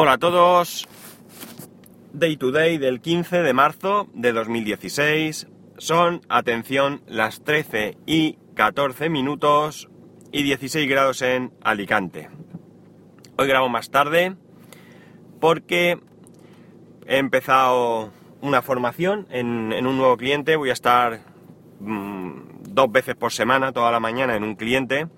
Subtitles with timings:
[0.00, 0.86] Hola a todos.
[2.12, 5.48] Day to day del 15 de marzo de 2016.
[5.78, 9.88] Son, atención, las 13 y 14 minutos
[10.30, 12.30] y 16 grados en Alicante.
[13.38, 14.36] Hoy grabo más tarde
[15.40, 15.98] porque
[17.08, 20.54] he empezado una formación en, un nuevo cliente.
[20.54, 21.22] Voy a estar
[21.80, 22.34] mmm,
[22.68, 25.08] dos veces por semana, toda la mañana, en un cliente,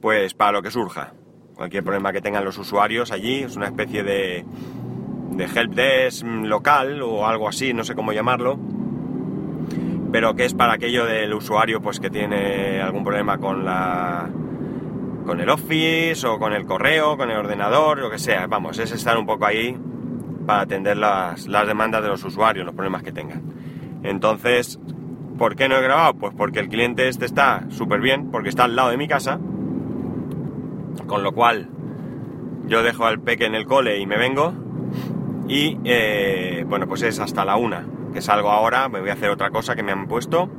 [0.00, 1.12] pues para lo que surja.
[1.56, 4.44] Cualquier problema que tengan los usuarios allí, es una especie de,
[5.30, 8.58] de helpdesk local o algo así, no sé cómo llamarlo,
[10.12, 14.28] pero que es para aquello del usuario pues que tiene algún problema con la
[15.24, 18.46] con el Office o con el correo, con el ordenador, lo que sea.
[18.46, 19.76] Vamos, es estar un poco ahí
[20.46, 23.42] para atender las, las demandas de los usuarios, los problemas que tengan.
[24.04, 24.78] Entonces,
[25.38, 26.14] ¿por qué no he grabado?
[26.14, 29.40] Pues porque el cliente este está súper bien, porque está al lado de mi casa,
[31.06, 31.68] con lo cual
[32.66, 34.52] yo dejo al peque en el cole y me vengo,
[35.48, 39.30] y eh, bueno, pues es hasta la una, que salgo ahora, me voy a hacer
[39.30, 40.50] otra cosa que me han puesto,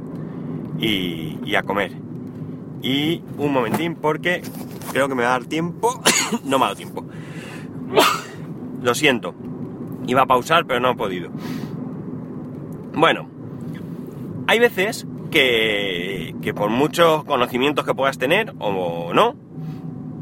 [0.79, 1.91] y, a comer.
[2.81, 4.41] Y un momentín, porque
[4.91, 6.01] creo que me va a dar tiempo,
[6.45, 7.05] no me ha dado tiempo.
[8.81, 9.33] Lo siento.
[10.05, 11.29] Iba a pausar, pero no he podido.
[12.93, 13.27] Bueno,
[14.47, 19.35] hay veces que, que, por muchos conocimientos que puedas tener, o no,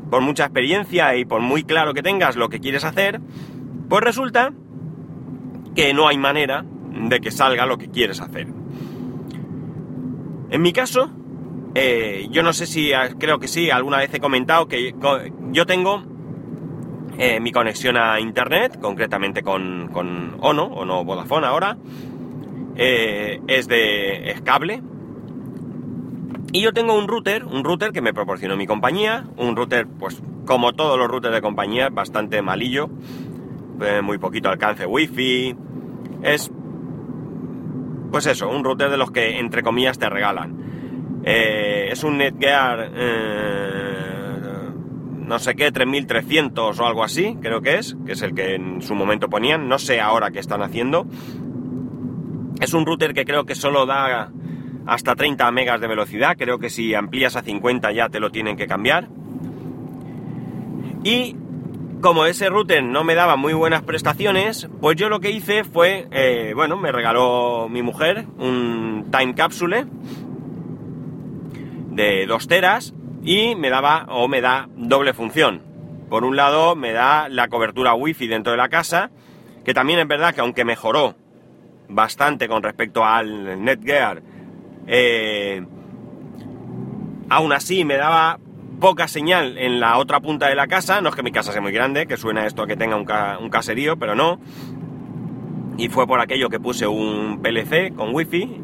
[0.09, 3.19] por mucha experiencia y por muy claro que tengas lo que quieres hacer,
[3.89, 4.53] pues resulta
[5.75, 8.47] que no hay manera de que salga lo que quieres hacer.
[10.49, 11.09] En mi caso,
[11.73, 14.95] eh, yo no sé si, creo que sí, alguna vez he comentado que
[15.51, 16.03] yo tengo
[17.17, 21.77] eh, mi conexión a internet, concretamente con, con Ono, Ono Vodafone ahora,
[22.75, 24.81] eh, es de es cable.
[26.55, 30.23] Y yo tengo un router, un router que me proporcionó mi compañía, un router, pues
[30.45, 32.89] como todos los routers de compañía, bastante malillo,
[33.81, 35.53] eh, muy poquito alcance wifi,
[36.23, 36.49] es,
[38.09, 41.21] pues eso, un router de los que entre comillas te regalan.
[41.25, 44.05] Eh, es un Netgear, eh,
[45.25, 48.81] no sé qué, 3300 o algo así, creo que es, que es el que en
[48.81, 51.05] su momento ponían, no sé ahora qué están haciendo.
[52.61, 54.31] Es un router que creo que solo da
[54.85, 58.57] hasta 30 megas de velocidad, creo que si amplías a 50 ya te lo tienen
[58.57, 59.07] que cambiar.
[61.03, 61.35] Y
[62.01, 66.07] como ese router no me daba muy buenas prestaciones, pues yo lo que hice fue,
[66.11, 69.85] eh, bueno, me regaló mi mujer un time capsule
[71.91, 75.61] de 2 teras y me daba o me da doble función.
[76.09, 79.09] Por un lado me da la cobertura wifi dentro de la casa,
[79.63, 81.15] que también es verdad que aunque mejoró
[81.89, 84.21] bastante con respecto al Netgear,
[84.87, 85.65] eh,
[87.29, 88.39] aún así me daba
[88.79, 91.61] poca señal en la otra punta de la casa, no es que mi casa sea
[91.61, 94.39] muy grande, que suena esto a que tenga un, ca un caserío, pero no.
[95.77, 98.61] Y fue por aquello que puse un PLC con wifi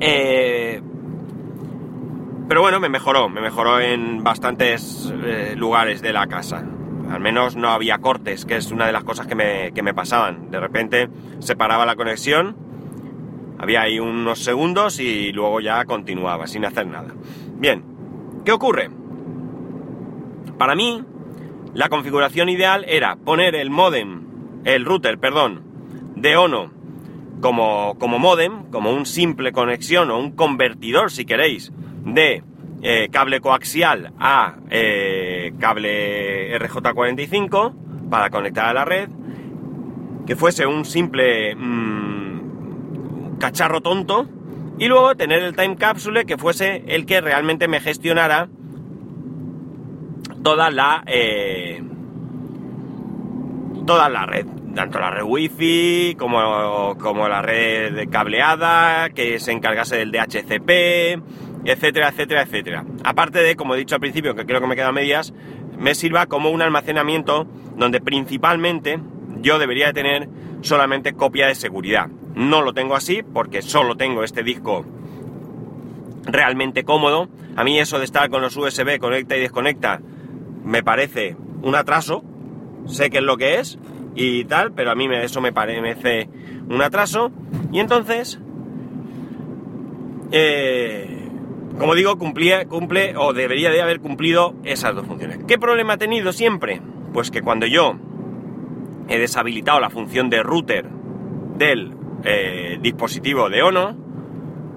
[0.00, 0.82] eh,
[2.48, 6.64] pero bueno, me mejoró, me mejoró en bastantes eh, lugares de la casa.
[7.10, 9.94] Al menos no había cortes, que es una de las cosas que me, que me
[9.94, 10.50] pasaban.
[10.50, 12.56] De repente se paraba la conexión,
[13.58, 17.14] había ahí unos segundos y luego ya continuaba sin hacer nada.
[17.56, 17.84] Bien,
[18.44, 18.90] ¿qué ocurre?
[20.58, 21.02] Para mí,
[21.74, 24.22] la configuración ideal era poner el modem,
[24.64, 25.62] el router, perdón,
[26.16, 26.70] de Ono
[27.40, 31.72] como, como modem, como un simple conexión o un convertidor, si queréis,
[32.04, 32.42] de
[32.82, 39.10] eh, cable coaxial a eh, cable RJ45 para conectar a la red,
[40.26, 42.03] que fuese un simple mmm,
[43.38, 44.26] cacharro tonto,
[44.78, 48.48] y luego tener el time capsule que fuese el que realmente me gestionara
[50.42, 51.82] toda la eh,
[53.86, 59.96] toda la red tanto la red wifi como, como la red cableada, que se encargase
[59.96, 61.22] del DHCP,
[61.64, 62.84] etcétera, etcétera, etcétera.
[63.04, 65.32] Aparte de, como he dicho al principio, que creo que me quedan medias,
[65.78, 67.46] me sirva como un almacenamiento
[67.76, 68.98] donde principalmente
[69.40, 70.28] yo debería de tener
[70.60, 72.08] solamente copia de seguridad.
[72.34, 74.84] No lo tengo así porque solo tengo este disco
[76.24, 77.28] realmente cómodo.
[77.56, 80.00] A mí eso de estar con los USB conecta y desconecta
[80.64, 82.24] me parece un atraso.
[82.86, 83.78] Sé que es lo que es,
[84.14, 86.28] y tal, pero a mí eso me parece
[86.68, 87.30] un atraso.
[87.72, 88.40] Y entonces,
[90.32, 91.28] eh,
[91.78, 95.40] como digo, cumplía, cumple o debería de haber cumplido esas dos funciones.
[95.46, 96.80] ¿Qué problema ha tenido siempre?
[97.12, 97.96] Pues que cuando yo
[99.08, 100.88] he deshabilitado la función de router
[101.56, 101.94] del
[102.24, 103.96] eh, dispositivo de Ono,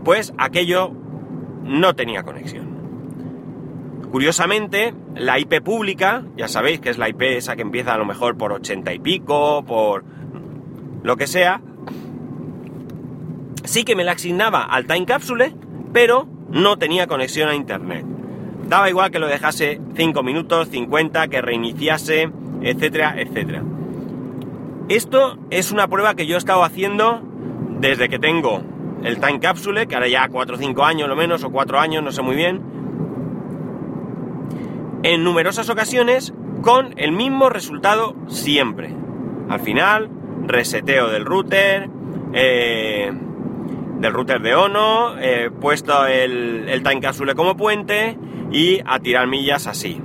[0.04, 0.92] pues aquello
[1.64, 2.68] no tenía conexión.
[4.12, 8.06] curiosamente, la IP pública, ya sabéis que es la IP esa que empieza a lo
[8.06, 10.06] mejor por 80 y pico, por
[11.04, 11.62] lo que sea,
[13.66, 15.54] sí que me la asignaba al time capsule,
[15.94, 18.06] pero no tenía conexión a internet.
[18.68, 22.30] Daba igual que lo dejase 5 minutos, 50, que reiniciase,
[22.62, 23.64] etcétera, etcétera.
[24.90, 27.27] Esto es una prueba que yo he estado haciendo
[27.80, 28.62] desde que tengo
[29.04, 32.04] el Time Capsule, que ahora ya 4 o 5 años lo menos, o 4 años,
[32.04, 32.62] no sé muy bien,
[35.04, 38.94] en numerosas ocasiones con el mismo resultado siempre.
[39.50, 40.10] Al final,
[40.46, 41.90] reseteo del router,
[42.34, 43.12] eh,
[44.00, 45.16] del router de Ono,
[45.62, 48.18] puesto el, el Time Capsule como puente
[48.52, 50.02] y a tirar millas así.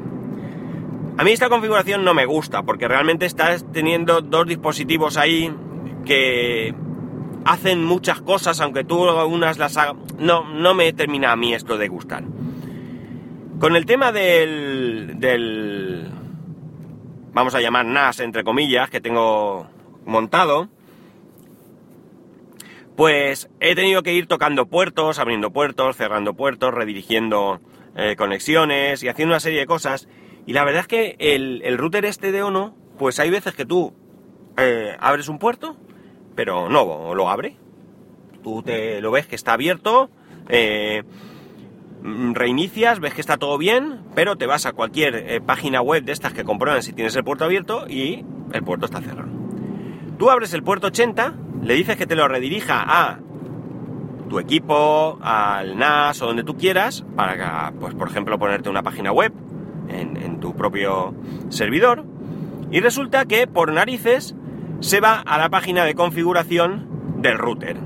[1.18, 5.52] A mí esta configuración no me gusta porque realmente estás teniendo dos dispositivos ahí
[6.04, 6.74] que
[7.44, 9.96] hacen muchas cosas, aunque tú algunas las hagas...
[10.18, 12.24] No, no me termina a mí esto de gustar.
[13.58, 16.08] Con el tema del, del...
[17.32, 19.66] Vamos a llamar NAS, entre comillas, que tengo
[20.04, 20.68] montado,
[22.96, 27.60] pues he tenido que ir tocando puertos, abriendo puertos, cerrando puertos, redirigiendo
[27.96, 30.08] eh, conexiones y haciendo una serie de cosas.
[30.46, 33.64] Y la verdad es que el, el router este de Ono, pues hay veces que
[33.64, 33.94] tú
[34.58, 35.76] eh, abres un puerto
[36.34, 37.56] pero no lo abre.
[38.42, 40.10] Tú te lo ves que está abierto,
[40.48, 41.04] eh,
[42.02, 46.12] reinicias, ves que está todo bien, pero te vas a cualquier eh, página web de
[46.12, 49.30] estas que comprueban si tienes el puerto abierto y el puerto está cerrado.
[50.18, 53.20] Tú abres el puerto 80, le dices que te lo redirija a
[54.28, 59.12] tu equipo, al NAS o donde tú quieras, para, pues por ejemplo, ponerte una página
[59.12, 59.32] web
[59.88, 61.14] en tu propio
[61.50, 62.04] servidor,
[62.70, 64.34] y resulta que por narices
[64.82, 66.88] se va a la página de configuración
[67.18, 67.76] del router.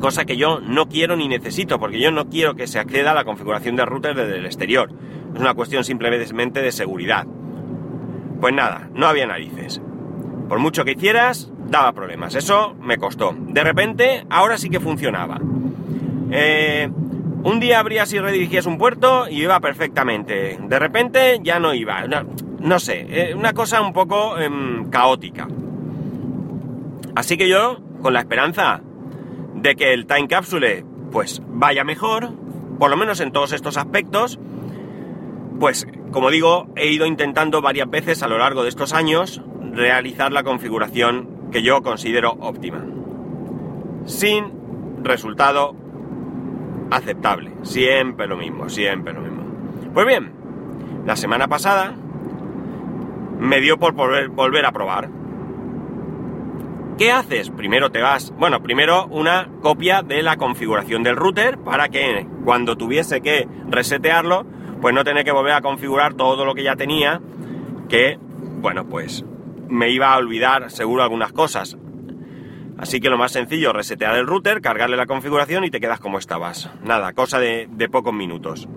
[0.00, 3.14] Cosa que yo no quiero ni necesito, porque yo no quiero que se acceda a
[3.14, 4.90] la configuración del router desde el exterior.
[5.34, 7.26] Es una cuestión simplemente de seguridad.
[8.40, 9.82] Pues nada, no había narices.
[10.48, 12.34] Por mucho que hicieras, daba problemas.
[12.34, 13.36] Eso me costó.
[13.38, 15.38] De repente, ahora sí que funcionaba.
[16.30, 16.88] Eh,
[17.42, 20.58] un día abrías y redirigías un puerto y iba perfectamente.
[20.62, 22.06] De repente ya no iba.
[22.60, 25.46] No, sé, eh, una cosa un poco em, caótica.
[27.16, 28.82] Así que yo, con la esperanza
[29.54, 32.32] de que el Time Capsule pues vaya mejor,
[32.78, 34.40] por lo menos en todos estos aspectos,
[35.60, 40.32] pues como digo, he ido intentando varias veces a lo largo de estos años realizar
[40.32, 42.84] la configuración que yo considero óptima.
[44.06, 44.52] Sin
[45.02, 45.74] resultado
[46.90, 47.52] aceptable.
[47.62, 49.44] Siempre lo mismo, siempre lo mismo.
[49.92, 50.32] Pues bien,
[51.06, 51.94] la semana pasada
[53.38, 55.08] me dio por volver, volver a probar.
[56.96, 57.50] ¿Qué haces?
[57.50, 62.76] Primero te vas, bueno, primero una copia de la configuración del router para que cuando
[62.76, 64.46] tuviese que resetearlo,
[64.80, 67.20] pues no tener que volver a configurar todo lo que ya tenía,
[67.88, 68.16] que,
[68.60, 69.24] bueno, pues
[69.68, 71.76] me iba a olvidar seguro algunas cosas.
[72.78, 76.18] Así que lo más sencillo, resetear el router, cargarle la configuración y te quedas como
[76.18, 76.70] estabas.
[76.84, 78.68] Nada, cosa de, de pocos minutos.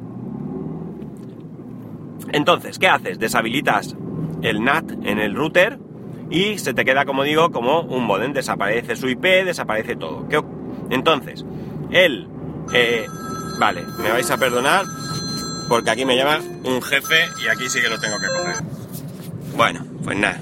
[2.31, 3.19] Entonces, ¿qué haces?
[3.19, 3.95] Deshabilitas
[4.41, 5.79] el NAT en el router
[6.29, 8.33] y se te queda, como digo, como un modem.
[8.33, 10.27] Desaparece su IP, desaparece todo.
[10.89, 11.45] Entonces,
[11.91, 12.27] él...
[12.73, 13.05] Eh,
[13.59, 14.83] vale, me vais a perdonar
[15.69, 18.55] porque aquí me llama un jefe y aquí sí que lo tengo que coger.
[19.55, 20.41] Bueno, pues nada.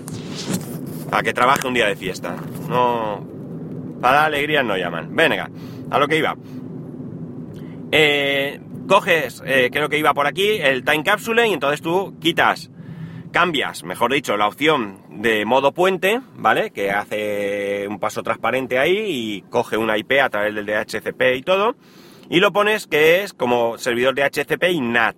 [1.09, 2.35] Para que trabaje un día de fiesta.
[2.67, 3.25] No...
[4.01, 5.15] Para alegría no llaman.
[5.15, 5.49] Venga,
[5.89, 6.35] a lo que iba.
[7.91, 12.69] Eh, coges, eh, creo que iba por aquí, el time capsule y entonces tú quitas
[13.35, 16.71] cambias, mejor dicho, la opción de modo puente, ¿vale?
[16.71, 21.41] Que hace un paso transparente ahí y coge una IP a través del DHCP y
[21.41, 21.75] todo,
[22.29, 25.17] y lo pones que es como servidor DHCP y NAT.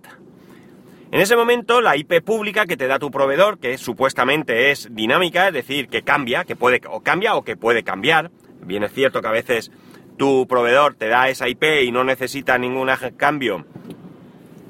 [1.12, 5.50] En ese momento, la IP pública que te da tu proveedor, que supuestamente es dinámica,
[5.50, 8.32] es decir, que cambia, que puede, o cambia o que puede cambiar.
[8.64, 9.72] Bien es cierto que a veces
[10.18, 13.64] tu proveedor te da esa IP y no necesita ningún cambio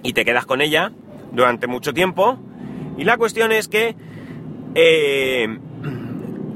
[0.04, 0.92] y te quedas con ella
[1.32, 2.38] durante mucho tiempo,
[2.98, 3.96] y la cuestión es que
[4.76, 5.48] eh,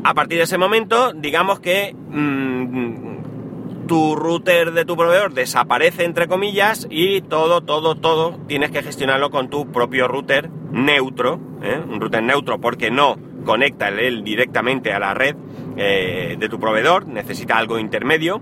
[0.04, 6.28] a partir de ese momento, digamos que mm, tu router de tu proveedor desaparece entre
[6.28, 11.80] comillas y todo, todo, todo tienes que gestionarlo con tu propio router neutro, ¿eh?
[11.88, 15.36] un router neutro porque no conecta él directamente a la red
[15.78, 18.42] eh, de tu proveedor, necesita algo intermedio.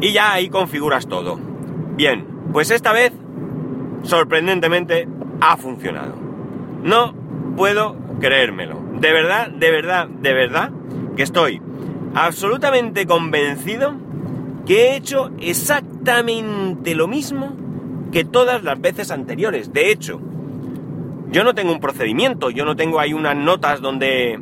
[0.00, 1.38] y ya ahí configuras todo.
[1.96, 3.12] Bien, pues esta vez
[4.06, 5.08] sorprendentemente
[5.40, 6.14] ha funcionado.
[6.82, 7.14] No
[7.56, 8.80] puedo creérmelo.
[9.00, 10.70] De verdad, de verdad, de verdad
[11.16, 11.60] que estoy
[12.14, 13.94] absolutamente convencido
[14.64, 17.56] que he hecho exactamente lo mismo
[18.12, 19.72] que todas las veces anteriores.
[19.72, 20.20] De hecho,
[21.30, 24.38] yo no tengo un procedimiento, yo no tengo ahí unas notas donde,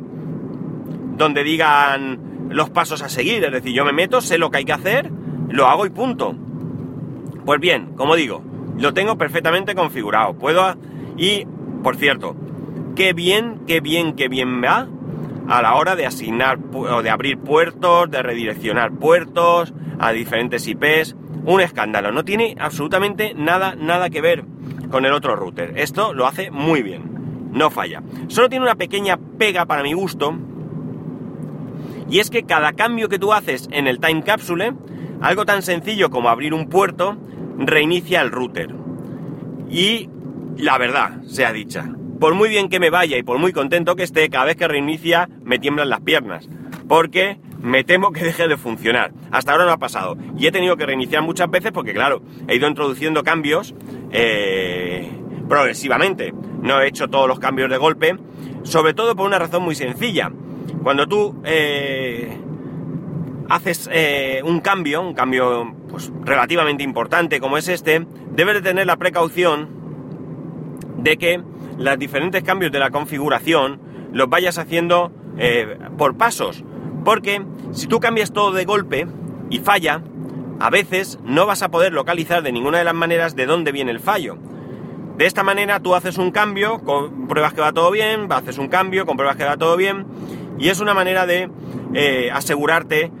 [1.17, 3.43] donde digan los pasos a seguir.
[3.43, 5.11] Es decir, yo me meto, sé lo que hay que hacer,
[5.49, 6.35] lo hago y punto.
[7.45, 8.41] Pues bien, como digo,
[8.77, 10.33] lo tengo perfectamente configurado.
[10.33, 10.75] Puedo...
[11.17, 11.45] Y,
[11.83, 12.35] por cierto,
[12.95, 14.87] qué bien, qué bien, qué bien va
[15.47, 21.15] a la hora de asignar o de abrir puertos, de redireccionar puertos a diferentes IPs.
[21.45, 22.11] Un escándalo.
[22.11, 24.43] No tiene absolutamente nada, nada que ver
[24.89, 25.73] con el otro router.
[25.77, 27.49] Esto lo hace muy bien.
[27.51, 28.01] No falla.
[28.27, 30.35] Solo tiene una pequeña pega para mi gusto.
[32.09, 34.73] Y es que cada cambio que tú haces en el time capsule,
[35.21, 37.17] algo tan sencillo como abrir un puerto,
[37.57, 38.73] reinicia el router.
[39.69, 40.09] Y
[40.57, 44.03] la verdad, sea dicha, por muy bien que me vaya y por muy contento que
[44.03, 46.47] esté, cada vez que reinicia me tiemblan las piernas.
[46.87, 49.11] Porque me temo que deje de funcionar.
[49.31, 50.17] Hasta ahora no ha pasado.
[50.37, 53.73] Y he tenido que reiniciar muchas veces porque, claro, he ido introduciendo cambios
[54.11, 55.09] eh,
[55.49, 56.33] progresivamente.
[56.61, 58.15] No he hecho todos los cambios de golpe.
[58.63, 60.31] Sobre todo por una razón muy sencilla.
[60.83, 62.37] Cuando tú eh,
[63.49, 68.87] haces eh, un cambio, un cambio pues, relativamente importante como es este, debes de tener
[68.87, 69.69] la precaución
[70.97, 71.41] de que
[71.77, 73.79] los diferentes cambios de la configuración
[74.11, 76.63] los vayas haciendo eh, por pasos.
[77.03, 79.07] Porque si tú cambias todo de golpe
[79.49, 80.01] y falla,
[80.59, 83.91] a veces no vas a poder localizar de ninguna de las maneras de dónde viene
[83.91, 84.37] el fallo.
[85.17, 89.05] De esta manera tú haces un cambio, compruebas que va todo bien, haces un cambio,
[89.05, 90.05] compruebas que va todo bien,
[90.57, 91.49] y es una manera de
[91.93, 93.11] eh, asegurarte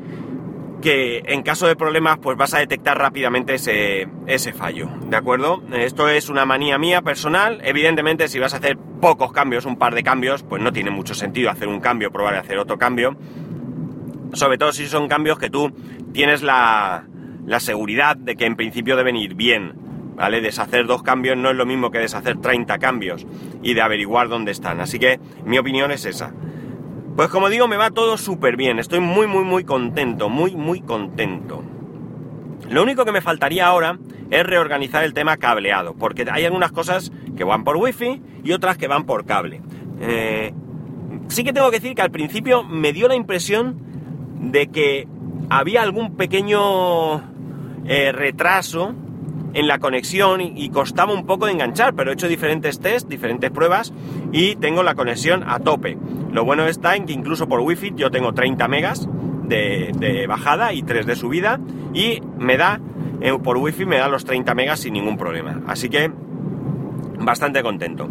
[0.85, 5.63] que en caso de problemas pues vas a detectar rápidamente ese, ese fallo, ¿de acuerdo?
[5.73, 9.95] Esto es una manía mía personal, evidentemente si vas a hacer pocos cambios, un par
[9.95, 13.17] de cambios, pues no tiene mucho sentido hacer un cambio, probar a hacer otro cambio,
[14.33, 15.73] sobre todo si son cambios que tú
[16.13, 17.07] tienes la,
[17.47, 19.73] la seguridad de que en principio deben ir bien,
[20.15, 20.39] ¿vale?
[20.39, 23.25] Deshacer dos cambios no es lo mismo que deshacer 30 cambios
[23.63, 26.31] y de averiguar dónde están, así que mi opinión es esa.
[27.15, 30.81] Pues como digo, me va todo súper bien, estoy muy, muy, muy contento, muy, muy
[30.81, 31.63] contento.
[32.69, 33.97] Lo único que me faltaría ahora
[34.31, 38.77] es reorganizar el tema cableado, porque hay algunas cosas que van por wifi y otras
[38.77, 39.61] que van por cable.
[40.01, 40.53] Eh,
[41.29, 43.79] sí que tengo que decir que al principio me dio la impresión
[44.51, 45.07] de que
[45.49, 47.17] había algún pequeño
[47.85, 48.93] eh, retraso
[49.55, 53.49] en la conexión y, costaba un poco de enganchar, pero he hecho diferentes tests, diferentes
[53.49, 53.93] pruebas
[54.33, 55.97] y tengo la conexión a tope.
[56.31, 59.07] Lo bueno está en que incluso por wifi yo tengo 30 megas
[59.47, 61.61] de, bajada y 3 de subida
[61.93, 62.81] y me da,
[63.21, 65.61] eh, por wifi me da los 30 megas sin ningún problema.
[65.67, 66.11] Así que
[67.19, 68.09] bastante contento.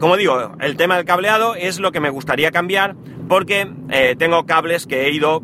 [0.00, 2.96] Como digo, el tema del cableado es lo que me gustaría cambiar
[3.28, 5.42] porque eh, tengo cables que he ido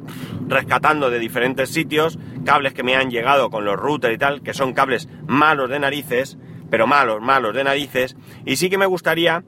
[0.49, 2.19] rescatando de diferentes sitios,
[2.51, 5.79] cables que me han llegado con los routers y tal, que son cables malos de
[5.79, 6.37] narices,
[6.69, 9.45] pero malos, malos de narices, y sí que me gustaría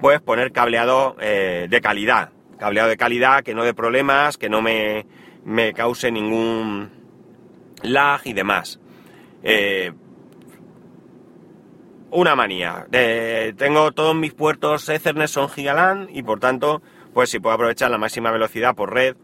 [0.00, 4.62] pues poner cableado eh, de calidad, cableado de calidad que no dé problemas, que no
[4.62, 5.04] me,
[5.44, 6.92] me cause ningún
[7.82, 8.80] lag y demás.
[9.42, 9.92] Eh,
[12.10, 12.86] una manía.
[13.58, 16.80] tengo todos mis puertos Ethernet son Gigaland y por tanto,
[17.12, 19.14] pues si puedo aprovechar la máxima velocidad por red,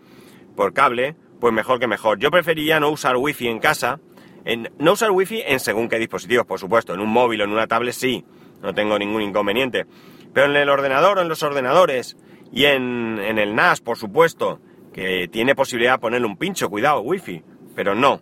[0.54, 2.20] por cable, pues mejor que mejor.
[2.20, 3.98] Yo preferiría no usar wifi en casa,
[4.44, 7.50] en, no usar wifi en según qué dispositivos, por supuesto, en un móvil o en
[7.50, 8.24] una tablet sí,
[8.62, 9.86] no tengo ningún inconveniente.
[10.32, 12.16] Pero en el ordenador o en los ordenadores
[12.52, 14.60] y en, el NAS, por supuesto,
[14.92, 17.42] que tiene posibilidad de ponerle un pincho, cuidado, wifi,
[17.74, 18.20] pero no.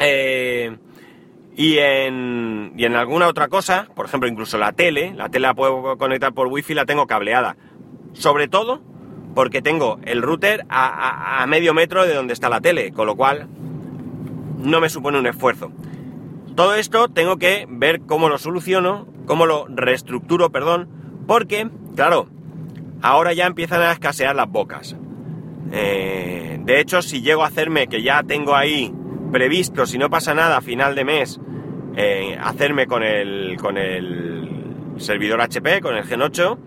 [0.00, 0.76] Eh,
[1.56, 5.54] y, en, y en alguna otra cosa, por ejemplo, incluso la tele, la tele la
[5.54, 7.56] puedo conectar por wifi, la tengo cableada.
[8.12, 8.82] Sobre todo
[9.34, 13.48] porque tengo el router a, medio metro de donde está la tele, con lo cual
[14.58, 15.72] no me supone un esfuerzo.
[16.54, 20.88] Todo esto tengo que ver cómo lo soluciono, cómo lo reestructuro, perdón,
[21.26, 22.28] porque, claro,
[23.02, 24.96] ahora ya empiezan a escasear las bocas.
[25.72, 28.92] Eh, de hecho, si llego a hacerme, que ya tengo ahí
[29.32, 31.40] previsto, si no pasa nada a final de mes,
[31.96, 36.58] eh, hacerme con el, con el servidor HP, con el Gen 8,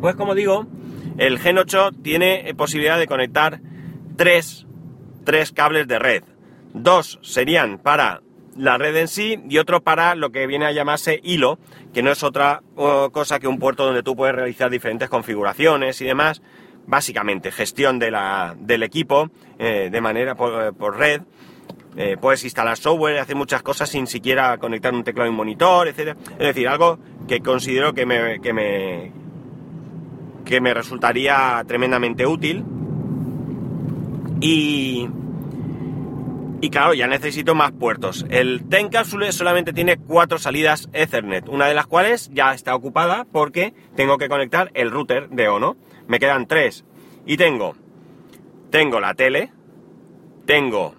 [0.00, 0.66] pues como digo,
[1.18, 3.60] el Gen 8 tiene posibilidad de conectar
[4.16, 4.66] tres,
[5.24, 6.24] tres cables de red.
[6.74, 8.22] Dos serían para
[8.56, 11.58] la red en sí y otro para lo que viene a llamarse hilo,
[11.94, 16.04] que no es otra cosa que un puerto donde tú puedes realizar diferentes configuraciones y
[16.04, 16.42] demás,
[16.86, 21.22] básicamente gestión de la, del equipo eh, de manera por, red.
[21.96, 25.88] Eh, puedes instalar software, hacer muchas cosas sin siquiera conectar un teclado y un monitor,
[25.88, 26.16] etc.
[26.32, 29.12] Es decir, algo que considero que me, que me,
[30.48, 32.64] que me resultaría tremendamente útil.
[34.40, 35.06] Y,
[36.62, 38.24] y claro, ya necesito más puertos.
[38.30, 43.26] El Ten Capsule solamente tiene cuatro salidas Ethernet, una de las cuales ya está ocupada
[43.30, 45.76] porque tengo que conectar el router de Ono.
[46.06, 46.86] Me quedan tres.
[47.26, 47.76] Y tengo,
[48.70, 49.52] tengo la tele,
[50.46, 50.94] tengo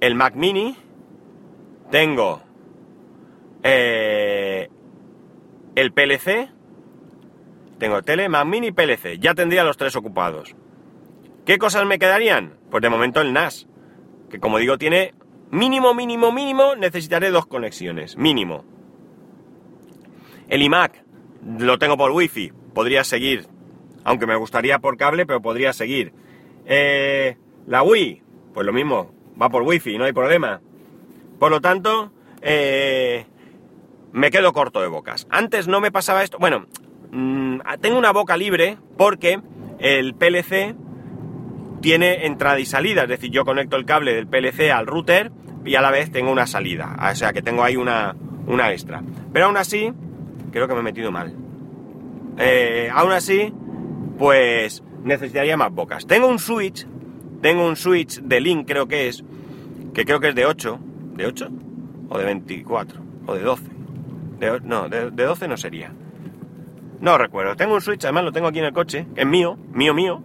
[0.00, 0.76] el Mac Mini,
[1.92, 2.42] tengo
[3.62, 4.68] eh,
[5.76, 6.50] el PLC,
[7.82, 9.18] tengo tele, Mac Mini y PLC.
[9.18, 10.54] Ya tendría los tres ocupados.
[11.44, 12.54] ¿Qué cosas me quedarían?
[12.70, 13.66] Pues de momento el NAS,
[14.30, 15.14] que como digo tiene
[15.50, 18.64] mínimo, mínimo, mínimo, necesitaré dos conexiones, mínimo.
[20.48, 21.02] El iMac
[21.58, 23.48] lo tengo por Wi-Fi, podría seguir,
[24.04, 26.12] aunque me gustaría por cable, pero podría seguir.
[26.66, 27.36] Eh,
[27.66, 28.22] la Wii,
[28.54, 29.12] pues lo mismo,
[29.42, 30.60] va por Wi-Fi, no hay problema.
[31.40, 32.12] Por lo tanto,
[32.42, 33.26] eh,
[34.12, 35.26] me quedo corto de bocas.
[35.30, 36.38] Antes no me pasaba esto.
[36.38, 36.66] Bueno,
[37.12, 39.40] mm, tengo una boca libre porque
[39.78, 40.74] el PLC
[41.80, 43.02] tiene entrada y salida.
[43.02, 45.30] Es decir, yo conecto el cable del PLC al router
[45.64, 46.96] y a la vez tengo una salida.
[47.10, 48.16] O sea que tengo ahí una,
[48.46, 49.02] una extra.
[49.32, 49.92] Pero aún así,
[50.50, 51.34] creo que me he metido mal.
[52.38, 53.52] Eh, aún así,
[54.18, 56.06] pues necesitaría más bocas.
[56.06, 56.86] Tengo un switch,
[57.40, 59.24] tengo un switch de link, creo que es,
[59.92, 60.78] que creo que es de 8.
[61.16, 61.48] ¿De 8?
[62.08, 63.00] ¿O de 24?
[63.26, 63.64] ¿O de 12?
[64.64, 65.92] no, de, 12 no sería.
[67.02, 67.54] No recuerdo.
[67.56, 70.22] Tengo un switch, además lo tengo aquí en el coche, es mío, mío, mío.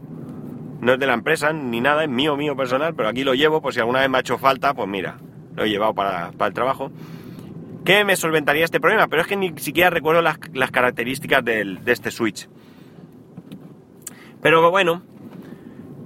[0.80, 3.62] No es de la empresa ni nada, es mío, mío personal, pero aquí lo llevo
[3.62, 5.18] por si alguna vez me ha hecho falta, pues mira,
[5.56, 6.92] lo he llevado para, el trabajo.
[7.84, 9.08] ¿Qué me solventaría este problema?
[9.08, 10.38] Pero es que ni siquiera recuerdo las,
[10.72, 12.48] características de este switch.
[14.42, 15.02] Pero bueno,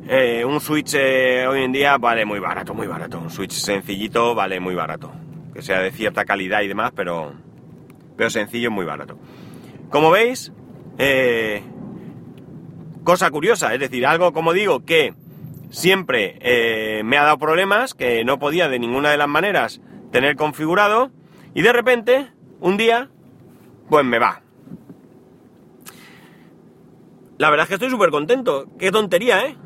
[0.08, 3.20] eh, un switch eh, hoy en día vale muy barato, muy barato.
[3.20, 5.12] Un switch sencillito vale muy barato.
[5.54, 7.34] Que sea de cierta calidad y demás, pero,
[8.18, 9.18] pero sencillo muy barato.
[9.90, 10.52] Como veis,
[10.98, 11.64] eh,
[13.04, 15.14] cosa curiosa, es decir, algo como digo que
[15.70, 19.82] siempre eh, me ha dado problemas, que no podía de ninguna de las maneras
[20.12, 21.12] tener configurado,
[21.54, 23.10] y de repente, un día,
[23.90, 24.42] pues me va.
[27.38, 28.68] La verdad es que estoy súper contento.
[28.78, 29.58] Qué tontería, ¿eh?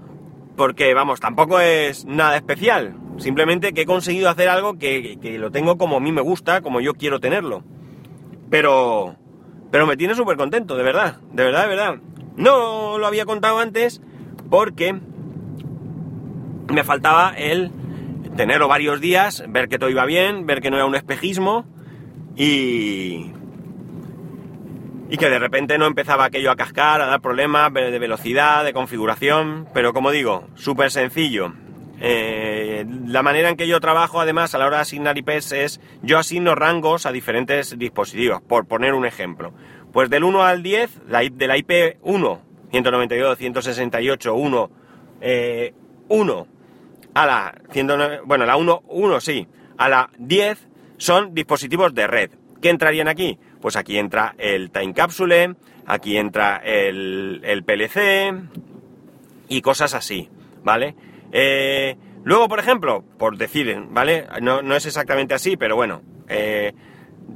[0.56, 2.96] Porque, vamos, tampoco es nada especial.
[3.18, 6.62] Simplemente que he conseguido hacer algo que, que lo tengo como a mí me gusta,
[6.62, 7.64] como yo quiero tenerlo.
[8.50, 9.18] Pero...
[9.72, 11.96] Pero me tiene súper contento, de verdad, de verdad, de verdad.
[12.38, 14.02] No lo había contado antes
[14.50, 14.96] porque
[16.68, 17.72] me faltaba el
[18.36, 21.66] tenerlo varios días, ver que todo iba bien, ver que no era un espejismo
[22.36, 23.32] y...
[25.08, 28.74] Y que de repente no empezaba aquello a cascar, a dar problemas de velocidad, de
[28.74, 31.54] configuración, pero como digo, súper sencillo.
[32.02, 35.82] Eh, la manera en que yo trabajo, además, a la hora de asignar IPs es,
[36.02, 39.54] yo asigno rangos a diferentes dispositivos, por poner un ejemplo.
[39.94, 44.70] Pues del 1 al 10, la, de la IP 1, 192, 168, 1,
[46.10, 46.48] 1
[47.16, 47.56] a la,
[48.26, 52.32] bueno, la 1, 1 sí, a la 10 son dispositivos de red.
[52.62, 53.40] ¿Qué entrarían aquí?
[53.62, 55.56] Pues aquí entra el Time Capsule,
[55.86, 58.34] aquí entra el, el PLC
[59.48, 60.30] y cosas así,
[60.64, 60.96] ¿vale?
[61.38, 64.26] Eh, luego, por ejemplo, por decir, ¿vale?
[64.42, 66.74] No, no es exactamente así, pero bueno, eh,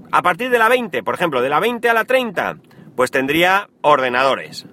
[0.10, 2.60] a partir de la 20, por ejemplo, de la 20 a la 30,
[2.96, 4.66] pues tendría ordenadores.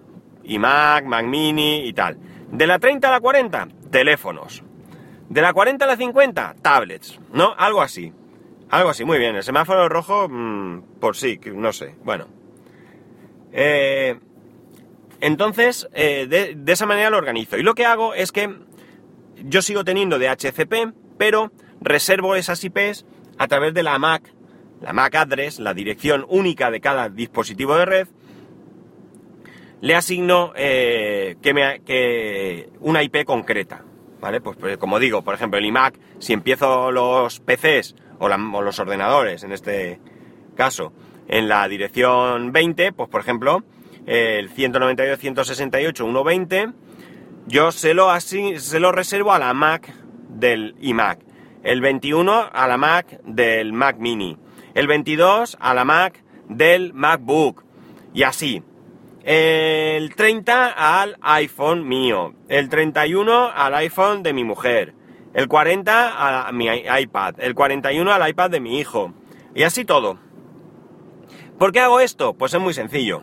[0.45, 2.19] iMac, Mac Mini y tal.
[2.53, 4.63] De la 30 a la 40, teléfonos.
[5.29, 7.19] De la 40 a la 50, tablets.
[7.33, 7.53] ¿No?
[7.59, 8.13] Algo así.
[8.71, 9.35] Algo así, muy bien.
[9.35, 11.97] El semáforo rojo, mm, por sí, no sé.
[12.05, 12.29] Bueno.
[13.53, 14.21] Eh,
[15.21, 17.57] entonces, eh, de, de, esa manera lo organizo.
[17.57, 18.67] Y lo que hago es que
[19.45, 23.05] yo sigo teniendo de HCP, pero reservo esas IPs
[23.39, 24.33] a través de la Mac
[24.81, 28.09] la MAC address, la dirección única de cada dispositivo de red,
[29.81, 33.83] le asigno eh, que me, que una IP concreta.
[34.21, 34.41] ¿Vale?
[34.41, 39.45] Pues, pues, como digo, por ejemplo, el iMac, si empiezo los PCs o, los ordenadores,
[39.45, 40.01] en este
[40.55, 40.95] caso,
[41.29, 43.63] en la dirección 20, pues por ejemplo,
[44.07, 46.73] el 192.168.1.20,
[47.47, 49.93] yo se lo, así, se lo reservo a la Mac
[50.29, 51.21] del iMac.
[51.63, 54.39] El 21 a la Mac del Mac Mini
[54.77, 57.65] el 22 a la Mac del MacBook
[58.13, 58.63] y así.
[59.25, 64.93] El 30 al iPhone mío, el 31 al iPhone de mi mujer,
[65.33, 69.15] el 40 a mi iPad, el 41 al iPad de mi hijo
[69.55, 70.19] y así todo.
[71.59, 72.35] ¿Por qué hago esto?
[72.35, 73.23] Pues es muy sencillo.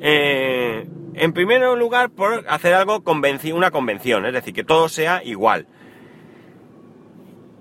[0.00, 0.86] Eh,
[1.20, 3.02] en primer lugar, por hacer algo
[3.54, 5.66] una convención, es decir, que todo sea igual.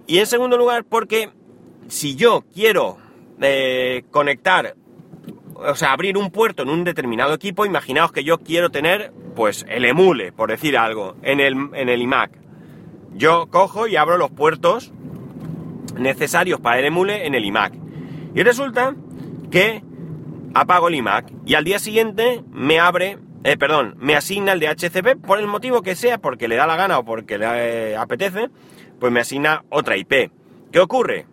[0.07, 1.29] Y en segundo lugar, porque
[1.87, 2.97] si yo quiero
[4.11, 4.75] conectar,
[5.55, 9.65] o sea, abrir un puerto en un determinado equipo, imaginaos que yo quiero tener, pues,
[9.69, 12.31] el emule, por decir algo, en el, en el iMac.
[13.13, 14.93] Yo cojo y abro los puertos
[15.97, 17.73] necesarios para el emule en el iMac.
[18.35, 18.95] Y resulta
[19.51, 19.83] que
[20.53, 24.67] apago el iMac y al día siguiente me abre, eh, perdón, me asigna el de
[24.67, 27.97] HCP por el motivo que sea, porque le da la gana o porque le eh,
[27.97, 28.49] apetece,
[28.99, 30.31] pues me asigna otra IP.
[30.71, 31.25] ¿Qué ocurre?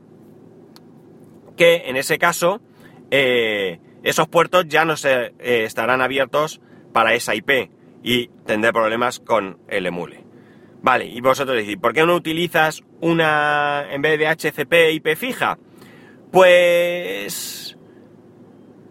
[1.57, 2.61] Que en ese caso
[3.11, 6.61] eh, esos puertos ya no se estarán abiertos
[6.93, 7.71] para esa IP
[8.03, 10.25] y tendré problemas con el emule.
[10.83, 15.59] Vale, y vosotros decís, ¿por qué no utilizas una en vez de HCP IP fija?
[16.31, 17.77] Pues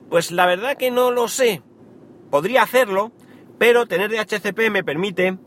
[0.10, 1.62] pues la verdad que no lo sé.
[2.30, 3.12] Podría hacerlo,
[3.58, 5.38] pero tener DHCP me permite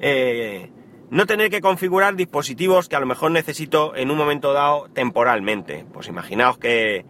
[0.00, 0.70] eh,
[1.10, 5.86] no tener que configurar dispositivos que a lo mejor necesito en un momento dado temporalmente.
[5.92, 7.04] Pues imaginaos que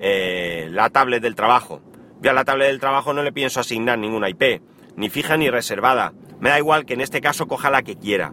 [0.00, 1.82] eh, la tablet del trabajo.
[2.20, 4.62] Yo a la tablet del trabajo no le pienso asignar ninguna IP,
[4.96, 6.12] ni fija ni reservada.
[6.40, 8.32] Me da igual que en este caso coja la que quiera.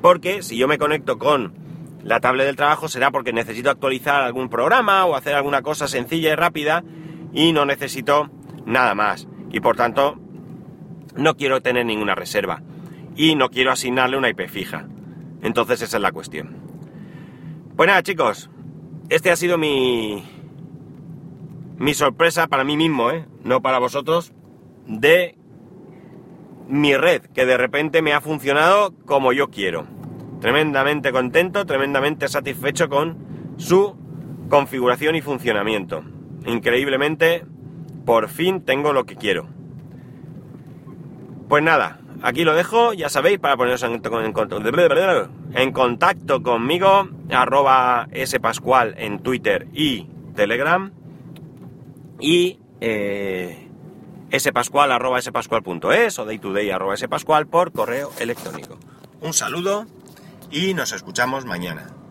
[0.00, 1.54] Porque si yo me conecto con
[2.02, 6.32] la tablet del trabajo será porque necesito actualizar algún programa o hacer alguna cosa sencilla
[6.32, 6.82] y rápida
[7.32, 8.28] y no necesito
[8.66, 9.28] nada más.
[9.52, 10.18] Y por tanto,
[11.16, 12.62] no quiero tener ninguna reserva.
[13.14, 14.88] Y no quiero asignarle una IP fija.
[15.42, 16.56] Entonces esa es la cuestión.
[17.76, 18.50] Pues nada, chicos.
[19.08, 20.24] Este ha sido mi.
[21.76, 23.26] Mi sorpresa para mí mismo, ¿eh?
[23.44, 24.32] No para vosotros.
[24.86, 25.36] De
[26.68, 29.86] mi red, que de repente me ha funcionado como yo quiero.
[30.40, 33.96] Tremendamente contento, tremendamente satisfecho con su
[34.48, 36.02] configuración y funcionamiento
[36.46, 37.44] increíblemente,
[38.04, 39.48] por fin tengo lo que quiero.
[41.48, 49.22] Pues nada, aquí lo dejo, ya sabéis, para poneros en, contacto conmigo, arroba spascual en
[49.22, 50.92] Twitter y Telegram,
[52.18, 53.68] y eh,
[54.38, 58.78] spascual arroba spascual.es o daytoday arroba spascual por correo electrónico.
[59.20, 59.86] Un saludo
[60.50, 62.01] y nos escuchamos mañana.